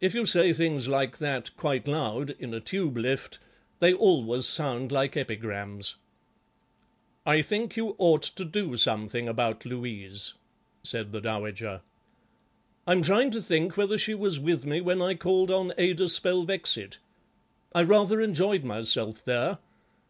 [0.00, 3.38] If you say things like that, quite loud, in a Tube lift,
[3.78, 5.96] they always sound like epigrams."
[7.26, 10.32] "I think you ought to do something about Louise,"
[10.82, 11.82] said the dowager.
[12.86, 16.96] "I'm trying to think whether she was with me when I called on Ada Spelvexit.
[17.74, 19.58] I rather enjoyed myself there.